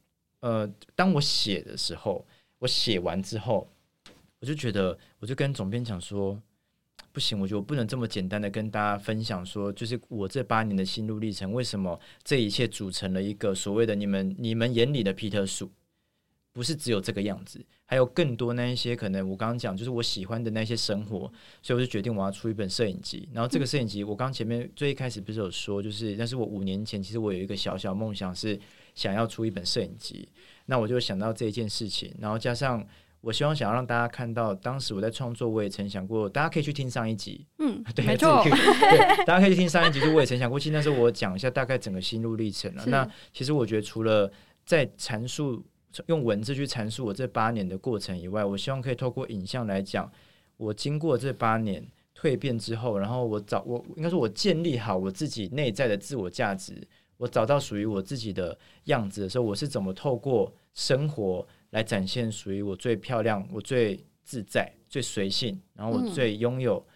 [0.40, 2.25] 呃，当我写的时候，
[2.59, 3.68] 我写完之后，
[4.40, 6.40] 我就觉得，我就跟总编讲说，
[7.12, 15.71] 不行，我觉得我不能这么简单的跟大家分享说，就是我这八年的心路历程，为什么这一切组成了一个所谓的你们你们眼里的皮特树。
[16.59, 19.31] 不是只有这个样子，还有更多那一些可能。
[19.31, 21.31] 我刚刚讲就是我喜欢的那些生活，
[21.62, 23.29] 所以我就决定我要出一本摄影集。
[23.33, 28.59] 然后这个摄影集，我刚前面最一开始不是有说，就是但是我五年前其实我有一个小小梦想是
[28.97, 30.29] 想要出一本摄影集。
[30.66, 32.85] 那我就想到这一件事情，然后加上
[33.21, 40.59] 我希望想要让大家看到，当时我在创作，我也曾想过，大家可以去听上一集，嗯， 对，没错，对，大家可以去听上一集，就我也曾想过。
[40.59, 42.85] 其实那时候我讲一下大概整个心路历程了。
[42.87, 44.31] 那其实我觉得除了
[44.66, 45.64] 在阐述。
[46.07, 50.11] 用文字去阐述我这八年的过程以外，我希望可以透过影像来讲，
[50.57, 66.87] 我经过这八年蜕变之后，然后我找我应该说，我建立好我自己内在的自我价值，我找到属于我自己的样子的时候，我是怎么透过生活来展现属于我最漂亮、我最自在、最随性，然后我最拥有，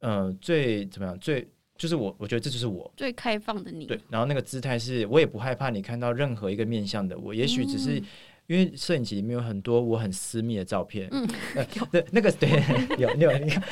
[0.00, 1.48] 嗯、呃，最怎么样最。
[1.76, 3.86] 就是我，我觉得这就是我最开放的你。
[3.86, 7.34] 对，然后那个姿态是，我也不害怕你看到任何一个面向的我。
[7.34, 8.00] 也许只是
[8.46, 11.08] 因为摄影集里面有很多我很私密的照片。
[11.12, 12.48] 嗯，对、呃，那个对，
[12.96, 13.62] 有有，你看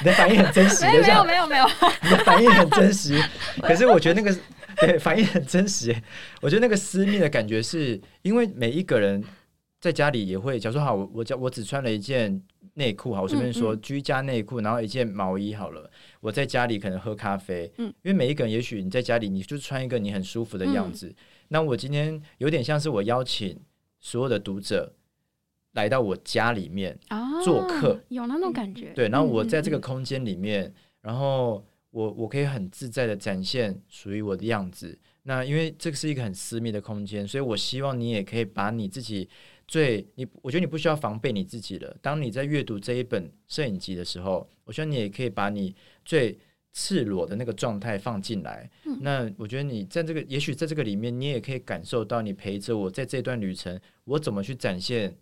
[0.00, 0.84] 你的反应很真实。
[0.86, 1.64] 没有没有没有，
[2.02, 3.16] 你的反应很真实。
[3.62, 4.36] 可是我觉得那个
[4.78, 5.94] 对反应很真实。
[6.40, 9.22] 我觉得那个私密的感觉是因为每一个人
[9.82, 12.42] 在家里也会，假如说好，我我我只穿了一件。
[12.74, 15.90] 内裤好，我随便说，居家内裤，然后一件毛衣好了。
[16.20, 21.08] 我在家里可能喝咖啡，嗯，因为每一个人，也许你在家里，你就穿一个你很舒服的样子。
[21.08, 21.14] 嗯、
[21.48, 23.60] 那我今天有点像是我邀请
[24.00, 24.90] 所有的读者
[25.72, 26.98] 来到我家里面
[27.44, 28.90] 做客，啊、有那种感觉。
[28.94, 34.98] 对，然后我在这个空间里面，嗯、然后我我可以很自在的展现属于我的样子。
[35.24, 39.28] 那因为这个是一个很私密的空间，所以我希望你也可以把你自己。
[39.66, 41.96] 最你，我觉得你不需要防备你自己了。
[42.02, 46.38] 当你在阅读这一本摄影集的时候，我希望你也可以把你最
[46.72, 48.70] 赤裸的那个状态放进来。
[48.84, 55.16] 嗯、那我觉得你在这个，也许在这个里面，你也可以感受到你陪着我在这段旅程，我怎么去展现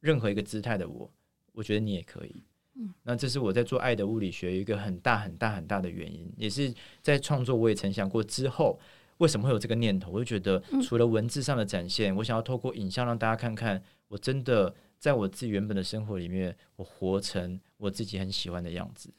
[0.00, 1.10] 任何一个姿态的我。
[1.52, 2.42] 我觉得你也可以。
[2.76, 8.78] 嗯、那这是我在做爱的物理学一个很大很大很大的原因，也是在创作我也曾想过之后。
[9.18, 10.10] 为什么会有这个念头？
[10.10, 19.10] 我就觉得，除了文字上的展现，嗯、我想要透过影像让大家看看，我真的在我自己原本的生活里面，我活成我自己很喜欢的样子。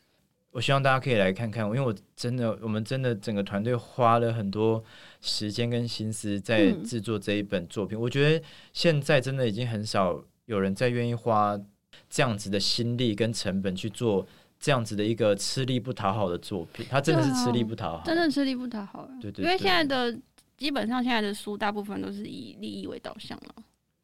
[0.52, 4.84] 我希望大家可以来看看，因为我真的，我们真的整个团队花了很多
[5.22, 7.98] 时间跟心思在制作这一本作品。
[7.98, 11.60] 嗯、我觉得现在真的已经很少有人再愿意花
[12.10, 14.28] 这样子的心力跟成本去做。
[14.66, 19.08] 这样子的一个吃力不讨好的作品，他真的是吃力不讨好，真的吃力不讨好。
[19.22, 20.20] 对，对对，因为现在的
[20.58, 23.56] 基本上现在的书大部分都是以利益为导向了，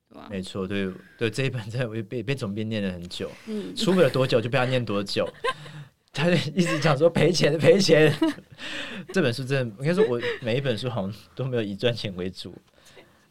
[0.07, 0.27] 对吧？
[0.29, 5.27] 没错，对对，这一本在我被 被总编念了很久，嗯，出不了多久就被他念多久，
[6.13, 8.15] 他就一直讲说赔钱赔钱。
[9.11, 12.55] 这本书真的，应该说我每一本书好像都没有以赚钱为主，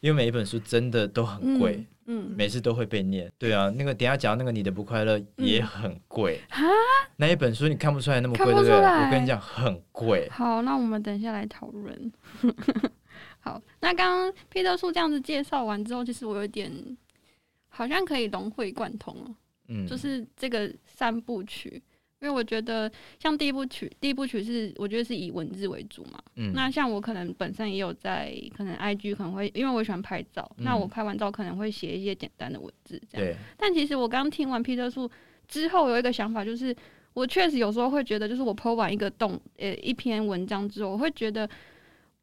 [0.01, 1.77] 因为每一本书真的都很贵。
[1.77, 6.69] 嗯嗯，每次都会被念，对啊，那个等下讲那个你的不快乐也很贵啊，嗯、
[7.15, 8.73] 那一本书你看不出来那么贵，对不对？
[8.73, 10.27] 我跟你讲很贵。
[10.29, 12.11] 好，那我们等一下来讨论。
[13.39, 16.71] 好，那刚刚皮特树这样子介绍完之后，其实我有点
[17.69, 19.35] 好像可以融会贯通了，
[19.69, 21.81] 嗯，就是这个三部曲。
[22.21, 26.21] 因为我觉得，像第一部曲，第一部曲是我觉得是以文字为主嘛。
[26.35, 26.53] 嗯。
[26.53, 33.27] 那像我可能本身也有在，可能 IG 可能会，因为我喜欢拍照，嗯、那我拍完照可能会写一些简单的文字这样。
[33.27, 33.35] 对。
[33.57, 35.09] 但其实我刚听完皮特树
[35.47, 36.75] 之后，有一个想法，就是
[37.13, 41.49] 我确实有时候会觉得，就是我 po 完一个动呃一篇文章之后，我会觉得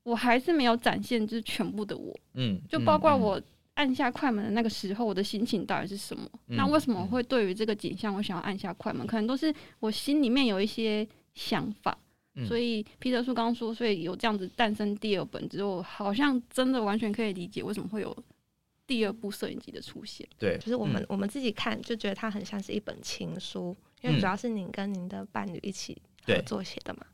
[0.05, 2.17] 我还是没有展现就是全部的我。
[2.35, 2.61] 嗯。
[2.69, 3.43] 就包括我。
[3.79, 6.29] 按下快门的那个时候，我的心情到底是什么？
[6.49, 9.07] 嗯、那为什么会对于这个景象，我想要按下快门？
[9.07, 11.97] 可能都是我心里面有一些想法。
[12.35, 18.17] 嗯、所以皮特叔刚刚说，所以有这样子诞生第二本之后，好像真的完全可以理解为什么会有
[18.85, 20.29] 第二部摄影集的出现。
[20.41, 27.07] 对，就是我们、嗯、我们自己看就觉得它很像是一本情书，因为主要是您跟您的伴侣一起合作写的嘛。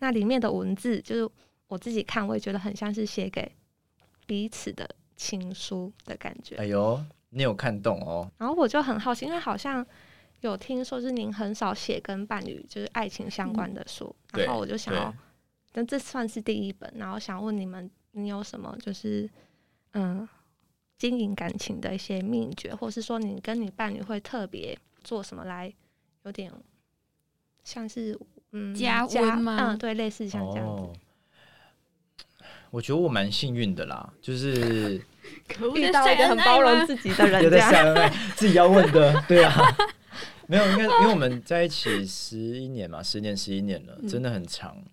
[0.00, 1.30] 那里面的文字，就是
[1.68, 3.52] 我自己看，我也觉得很像是写给
[4.26, 4.88] 彼此的。
[5.18, 8.30] 情书的感觉，哎呦，你有看懂哦。
[8.38, 9.84] 然后我就很好奇，因为好像
[10.40, 15.12] 有听说是您很少写跟伴侣就是爱情相关的书，嗯、然后我就想要，
[15.72, 19.28] 但这算是第一本，然后想问你们，你有什么就是
[19.94, 20.26] 嗯
[20.96, 25.72] 经营感情的一些秘诀，或是说你跟你伴侣会特别做什么来
[26.22, 26.52] 有点
[27.64, 28.16] 像是
[28.52, 29.72] 嗯加温吗？
[29.72, 30.82] 嗯，对，类似像这样子。
[30.84, 30.92] 哦、
[32.70, 35.00] 我觉得我蛮幸运的啦，就是
[35.74, 39.54] 遇到一个很包容自己的人，有在自己要问的，对啊，
[40.46, 44.74] 没有，应该因为我们在一起十一年嘛，十年十一年了，真的很长。
[44.76, 44.90] 嗯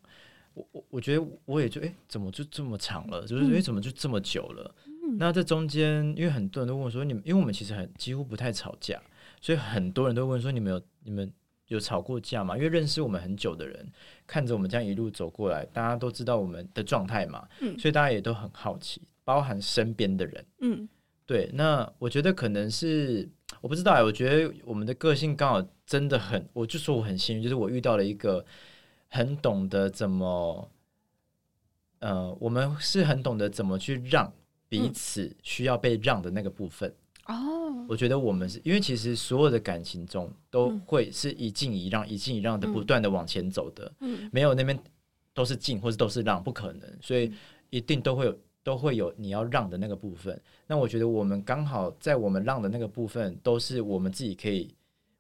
[0.55, 3.27] 我我我觉得我也就哎、欸，怎么就这么长了？
[3.27, 4.73] 就是哎，怎么就这么久了？
[4.85, 8.97] 嗯、那这中间，因为很多人都问我说，你们因为我们其实很几乎不太吵架，
[9.41, 11.29] 所以很多人都问说，你们有你们
[11.67, 12.55] 有吵过架嘛？
[12.55, 13.91] 因为认识我们很久的人，
[14.25, 20.89] 看着我们这样一路走过来，大家都知道我们的状态嘛，嗯、所以大家也都很好奇，包含身边的人，嗯，
[21.25, 21.49] 对。
[21.53, 23.29] 那我觉得可能是
[23.61, 28.45] 我不知道哎，我觉得我们的个性刚好真的很，我就说我很幸运，就是我遇到了一个。
[29.07, 30.69] 很懂得怎么，
[31.99, 34.33] 呃，我们是很懂得怎么去让
[34.67, 36.93] 彼此需要被让的那个部分。
[37.25, 43.91] 哦、嗯，我觉得我们是因为其实所有的感情中都会是一进一让、一进一让的不断的往前走的。
[43.99, 44.77] 嗯，没有那边
[45.33, 47.31] 都是进或者都是让，不可能，所以
[47.69, 50.39] 一定都会有都会有你要让的那个部分。
[50.67, 54.73] 那我觉得我们刚好在我们让的那个部分，都是我们自己可以。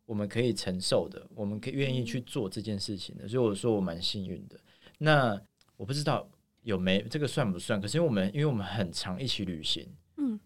[0.07, 4.55] 我们可以承受的，我们可以愿意去做这件事情的，所以我说我蛮幸运的。
[4.99, 5.35] 那
[5.77, 6.29] 我不知道
[6.61, 7.81] 有没这个算不算？
[7.81, 9.83] 可是因为我们因为我们很常一起旅行，
[10.17, 10.39] 嗯，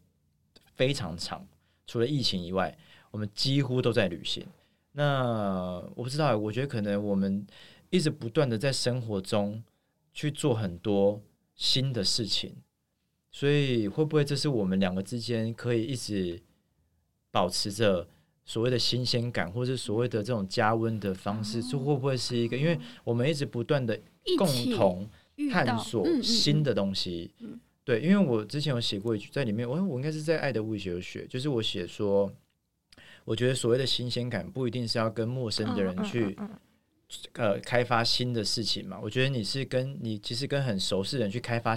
[0.80, 1.46] 非常长，
[1.86, 2.74] 除了疫情以外，
[3.12, 4.48] 我们几乎都在旅行。
[4.94, 7.46] 那我不知道，我觉得可能我们
[7.90, 9.62] 一直不断的在生活中
[10.14, 11.22] 去做很多
[11.54, 12.56] 新的事情，
[13.30, 16.42] 所以会不会这是我们两个之间可以一直
[17.30, 18.08] 保持着？
[18.46, 22.58] 所谓的新鲜感，或是所谓的这种加温的方式，这、哦、会不会是一个？
[22.58, 23.96] 因为我们一直不断的
[24.40, 25.08] 共同
[25.52, 27.30] 探索新的东西。
[27.42, 27.60] 嗯嗯嗯、
[27.90, 32.32] 对，因为我之前有写过一句，在里面，我我应该是在《爱的物理学》有写，就是我写说，
[33.26, 36.50] 我觉得所谓的新鲜感，不一定是要跟陌生的人去、嗯嗯
[37.34, 39.00] 嗯、呃开发新的事情嘛。
[39.02, 41.74] 我觉得你是跟你其实跟很熟悉的人去开发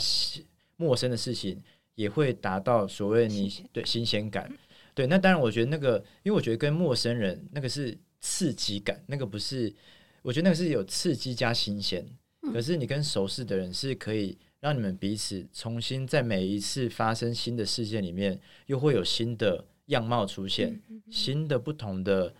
[0.77, 1.59] 陌生的事情，
[1.94, 4.53] 也会达到所谓你对新鲜感。
[4.92, 9.75] 对，那当然，我觉得那个，因为我觉得跟陌生人那个是刺激感，那个不是，
[10.20, 12.07] 我觉得那个是有刺激加新鲜。
[12.53, 22.33] 可是你跟熟识的人是可以让你们彼此重新在每一次发生新的事件里面，又会有新的样貌出现，新的不同的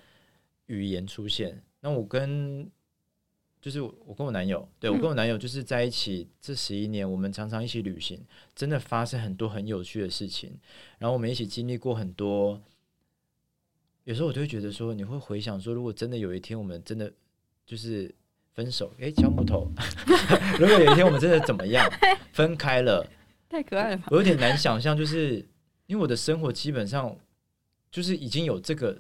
[0.67, 1.61] 语言出现。
[1.81, 2.71] 那我跟
[3.61, 10.57] 就是我跟我男友，对，我跟我男友就是在一起这十一年，我们常常一起旅行，真的发生很多很有趣的事情。
[11.01, 12.63] 然后我们一起经历过很多，
[14.05, 17.13] 有时候我就会觉得说，你会回想说，如果真的有一天我们真的
[17.67, 18.15] 就是
[18.55, 19.71] 分手，诶，敲木头。
[20.59, 21.89] 如果有一天我们真的怎么样
[22.33, 23.07] 分开了，
[23.49, 24.05] 太可爱了吧？
[24.11, 25.37] 我有点难想象，就是
[25.87, 27.17] 因为我的生活基本上
[27.91, 28.99] 就是已经有这个。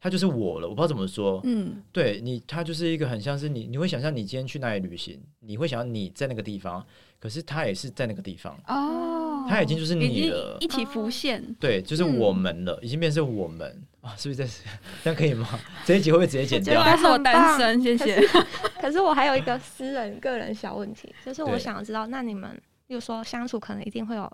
[0.00, 1.40] 他就是我了，我不知道怎么说。
[1.44, 6.84] 嗯，对你，他就是一个很像是你，你会想象你今天去哪里旅行，你会想象你在那个地方，
[7.18, 8.54] 可是他也是在那个地方。
[8.68, 11.42] 哦，他已经就是你了，一起浮现。
[11.58, 14.62] 对，就是我们了，嗯、已经变成我们啊，是不是这是
[15.02, 15.48] 这样可以吗？
[15.86, 16.82] 这一集会不会直接剪掉？
[16.84, 18.20] 但是我单身，谢谢。
[18.26, 18.46] 可是，
[18.82, 24.30] 可是我还有一个私人个人小问题，就是我想知道，那你们又说相处可能一定会有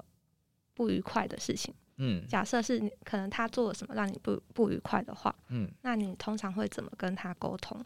[0.75, 1.73] 不愉快的事情。
[1.99, 7.79] 嗯，假设是你可能他做了什么让你不不愉快的话，嗯，那你通常会怎么跟他沟通？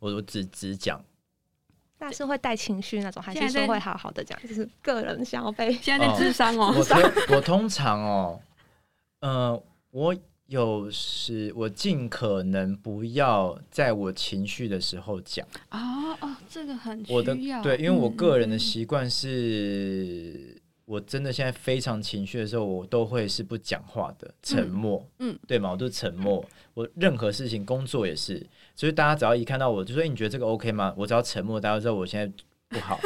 [0.00, 1.02] 我我只只讲，
[1.98, 4.38] 那是会带情绪那种，还是说会好好的讲？
[4.42, 6.74] 就是个人消费现在在智商哦。
[6.76, 8.40] 我我通常哦，
[9.20, 10.14] 呃，我
[10.52, 15.46] 有时我尽可能不要在我情绪的时候讲。
[15.70, 20.60] 哦哦，这个很我的对，因为我个人的习惯是。
[20.84, 25.70] 我真的现在非常情绪的时候，我都会是不讲话的，沉默，嗯，嗯对嘛？
[25.70, 26.44] 我都沉默。
[26.74, 32.30] 我任何事情，工作也是，所以大家只要一看到我，就说：“欸，你觉得这个 OK 吗？”我只要沉默，大家知道我现在
[32.72, 32.98] 不好。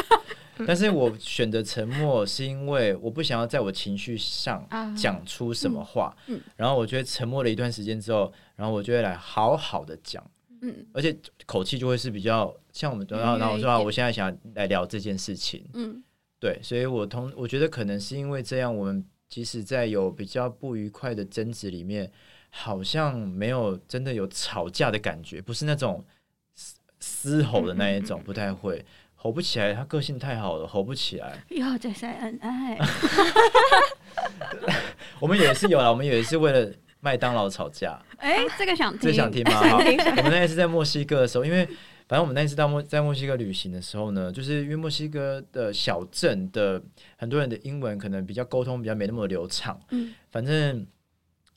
[0.67, 6.17] 但是我选择沉默，是因为我不想要在我情绪上讲出什么话。
[6.29, 10.25] 嗯，然后我觉得沉默了一段时间之后，然后我就会来好好的讲，
[10.63, 16.03] 嗯，而且口气就会是比较像我们，然后然后我说啊：“我现在想来聊这件事情。”嗯。
[16.39, 22.11] 对，所以我同我觉得可能是因为这样，我们即使在有比较不愉快的争执里面，
[22.51, 26.05] 好像没有真的有吵架的感觉，不是那种
[27.01, 28.85] 嘶吼的那一种，不太会
[29.27, 29.75] 吼不起来。
[29.75, 31.37] 他个性太好了，吼不起来。
[31.49, 32.79] 又在晒恩爱。
[35.19, 37.99] 我们也是有了，我们也是为了麦当劳吵架。
[38.19, 39.51] 哎，这个想听，这想听吗？
[39.69, 41.69] 好，我们那一次在墨西哥的时候，因为。
[42.09, 46.81] 反正我们那一次到墨在墨西哥旅行的时候呢，就是因为墨西哥的小镇的
[47.17, 49.77] 很多人的英文可能比较沟通比较没那么流畅。
[49.91, 50.87] 嗯，反正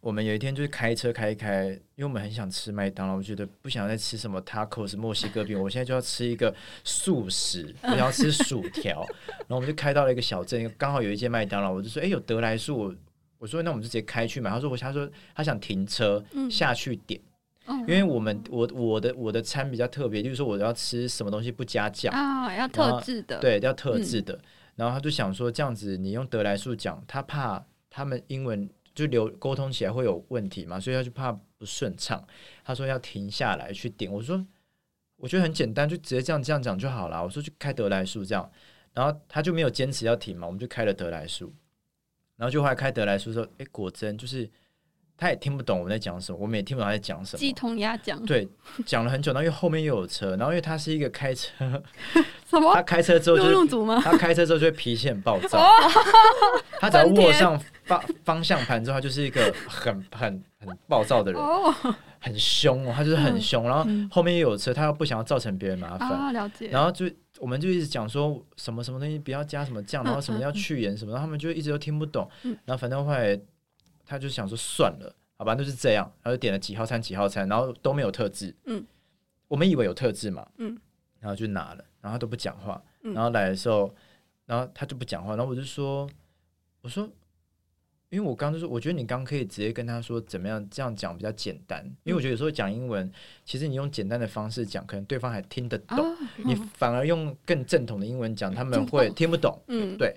[0.01, 9.05] 我们有一天就是开车开一开，因为我们很想吃麦当劳，我觉得不想再吃什么 tacos 墨西哥饼，我现在就要吃一个素食，我要吃薯条。
[9.47, 12.95] 然后我们就开到了一个小镇，刚好有一间麦当劳，我就说：“哎，有德来树。”
[13.39, 17.19] 我说：“那我们就直接开去买。”他说：“我他说他想停车下去点，
[17.81, 24.39] 因为我们我我的我的餐比较特别，就是说我要吃什么东西不加酱啊，要特制的，对，要特制的。
[24.77, 28.69] 然后他就想说这样子，你用德来树讲，他怕他们英文。”
[28.99, 32.21] 就流沟通起来会有问题嘛，所以他就怕不顺畅。
[32.65, 34.45] 他说要停下来去点，我说
[35.15, 37.23] 我觉得很简单，就直接这样这样讲就好了。
[37.23, 38.51] 我说就开德来速这样，
[38.93, 41.53] 然后他就没有坚持要停嘛，我们就开了德来速，
[42.35, 44.49] 然后就后来开德来速说，哎，果真就是
[45.17, 47.39] 他也听不懂我们在讲什么，我们也听不懂他在讲什么。
[47.39, 48.47] 鸡同鸭讲，对，
[48.85, 51.51] 讲了很久，然后因为后面又有车，然后因为他是一个开车，
[52.49, 52.73] 什么？
[52.73, 53.67] 他开车之后就
[54.01, 55.61] 他开车之后就会脾气很暴躁，
[56.79, 57.61] 他只要 握上。
[57.89, 61.41] 方方向盘之后，他就是一个很很很暴躁的人，
[62.19, 63.63] 很凶哦，他就是很凶。
[63.63, 66.31] 然后后面又有车，他又不想要造成别人麻烦。
[66.31, 66.67] 了解。
[66.67, 67.09] 然后就
[67.39, 72.29] 我们就一直讲说什么什么东西不要加什么酱，然后什么要去盐什么，然后他们就一直都听不懂。
[72.43, 73.39] 然后反正后来
[74.05, 76.05] 他就想说算了，好吧，就是这样。
[76.21, 78.55] 然后就点了几号餐几号餐，然后都没有特制。
[78.65, 78.85] 嗯。
[79.47, 80.47] 我们以为有特制嘛。
[80.57, 80.77] 嗯。
[81.19, 82.81] 然后就拿了，然后他都不讲话。
[83.01, 83.93] 然后来的时候，
[84.45, 85.35] 然后他就不讲话。
[85.35, 86.07] 然后我就说，
[86.81, 87.09] 我说。
[88.09, 91.85] 因为我刚刚就说，我觉得你刚可以直接跟他说怎么样，这样讲比较简单。
[92.03, 93.11] 因为我觉得有时候讲英文，
[93.45, 96.17] 其实你用简单的方式讲，可能对方还听得懂。
[96.37, 99.61] 你反而用更正统的英文讲，他们会听不懂。
[99.67, 100.15] 嗯，对。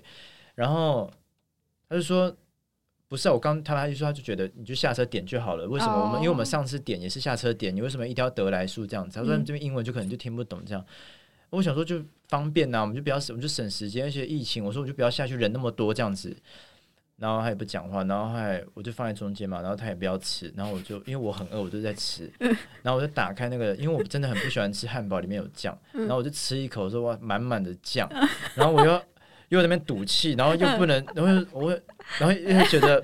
[0.55, 1.07] 然后
[1.87, 2.35] 他就说
[3.07, 5.67] ：“不是啊，我刚他他就说他就觉得你就下车点就好了。
[5.67, 6.15] 为什么我们？
[6.15, 9.19] 因为我们上次点也是下车点，你为什么一定要得来速这样子？
[9.19, 10.83] 他说这边英文就可能就听不懂这样。
[11.51, 14.05] 我想说就方便呐，我们就不要省，我们就省时间。
[14.05, 16.35] 而且疫情，我说我就不要下去人那么多这样子。”
[17.17, 22.29] 然后他也不讲话，然后还我就放在中间嘛，然后他也不要吃，然后我就因为我很饿，我就在吃，
[22.81, 28.09] 然后我就打开那个，因为我真的很不喜欢吃汉堡里面有酱，然后我就吃一口说哇满满的酱，
[28.55, 28.91] 然后我又
[29.49, 31.71] 又在那边赌气，然后又不能，然后我
[32.17, 33.01] 然后又觉得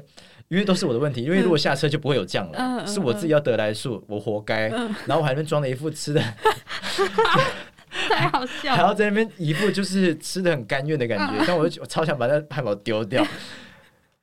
[0.47, 4.67] 因为都是我的问题，因为如果下车就不会有酱了，是我自己要得来速，我活该，
[5.05, 6.21] 然后我还在那边装了一副吃的，
[8.09, 13.23] 太好笑，还要在那边一副就是吃的很甘愿的感觉，但我就我超想把那汉堡丢掉。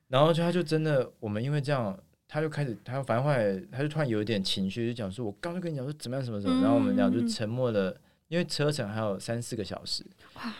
[0.08, 1.98] 然后就他就真的，我们因为这样，
[2.28, 7.96] 他就开始，他反正后来，他就突然有一点情绪，就讲说：“我刚刚跟你讲说怎么样，什么什么。”然后我们俩就沉默了，
[8.28, 10.04] 因为车程还有三四个小时，
[10.34, 10.54] 哇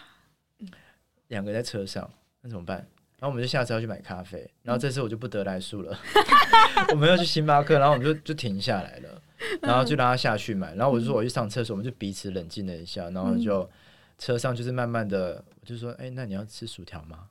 [1.29, 2.09] 两个在车上，
[2.43, 2.79] 那怎么办？
[3.19, 5.99] 然后我们就下车要去买咖啡，然后这次我就不得来速了，
[6.91, 9.23] 我们要去星巴克，然后我们就就停下来了，
[9.63, 13.69] 然后就让他下去买，然后我就说我去上厕所，我们就彼此冷静了一下，然后就
[14.19, 17.29] 车上就是慢慢的，我就说：“哎，那你要吃薯条吗？”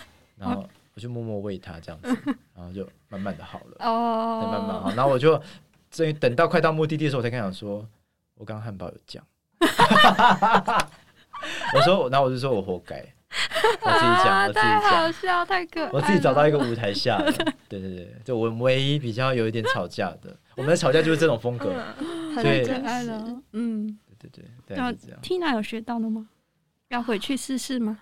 [0.36, 0.68] 然后。
[1.00, 2.14] 我就默默喂他这样子，
[2.54, 4.92] 然后就慢慢的好了，哦，慢慢好。
[4.94, 5.42] 然后我就
[5.90, 7.88] 终于等到快到目的地的时候，我才跟他讲说，
[8.34, 9.24] 我刚刚汉堡有酱。
[11.74, 12.96] 我说，然后我就说我活该，
[13.80, 15.90] 我自己讲， 我自己讲，太好笑，太可爱。
[15.90, 17.16] 我自己找到一个舞台下，
[17.66, 21.72] 对对对，就我唯一比较有一点吵架的，我们的吵架就是这种风格，
[22.36, 25.18] 太可爱了，嗯，对对对，这样。
[25.22, 26.28] Tina 有学到的吗？
[26.90, 27.98] 要回去试试吗？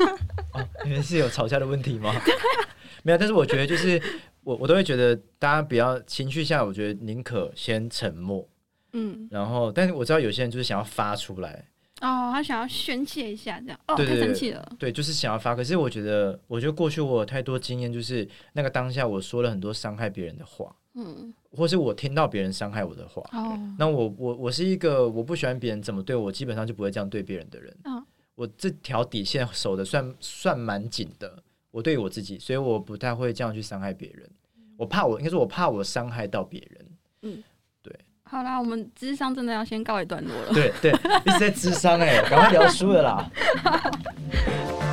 [0.54, 2.12] 哦，你们是有吵架的问题吗？
[3.04, 4.02] 没有，但是我觉得就是
[4.42, 8.46] 我我都会觉得大家比较情绪下，我觉得宁可先沉默，
[8.92, 11.66] 嗯，然后但是我知道有些人就是想要发出来，
[12.00, 15.54] 哦，他想要宣泄一下这样，哦，太生气了，对，就是想要发。
[15.54, 28.02] 可是我觉得，我觉得过去我有太多经验，就是那个当下我说了很多伤害别人的话，嗯，或是我听到别人伤害我的话，哦，那我我我是一个我不喜欢别人怎么对我，基本上就不会这样对别人的人，哦
[28.40, 34.26] 我这条底线守的算算蛮紧的，我对于我自己，所以我不太会这样去伤害别人。
[34.78, 36.86] 我怕我应该说，我怕我伤害到别人。
[37.20, 37.44] 嗯，
[37.82, 37.94] 对。
[38.22, 40.54] 好啦，我们智商真的要先告一段落了。
[40.54, 40.90] 对对，
[41.26, 43.30] 一直在智商哎，赶快聊书了啦。